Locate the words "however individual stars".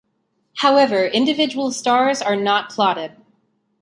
0.57-2.23